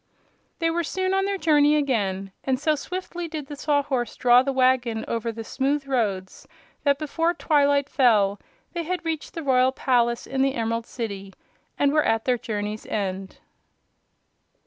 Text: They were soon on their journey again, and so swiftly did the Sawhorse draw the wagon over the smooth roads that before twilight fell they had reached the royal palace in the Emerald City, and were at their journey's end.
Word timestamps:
They 0.57 0.71
were 0.71 0.83
soon 0.83 1.13
on 1.13 1.25
their 1.25 1.37
journey 1.37 1.75
again, 1.75 2.31
and 2.43 2.59
so 2.59 2.73
swiftly 2.73 3.27
did 3.27 3.45
the 3.45 3.55
Sawhorse 3.55 4.15
draw 4.15 4.41
the 4.41 4.51
wagon 4.51 5.05
over 5.07 5.31
the 5.31 5.43
smooth 5.43 5.85
roads 5.85 6.47
that 6.83 6.97
before 6.97 7.35
twilight 7.35 7.87
fell 7.87 8.39
they 8.73 8.81
had 8.81 9.05
reached 9.05 9.35
the 9.35 9.43
royal 9.43 9.71
palace 9.71 10.25
in 10.25 10.41
the 10.41 10.55
Emerald 10.55 10.87
City, 10.87 11.33
and 11.77 11.93
were 11.93 12.01
at 12.01 12.25
their 12.25 12.39
journey's 12.39 12.87
end. 12.87 13.37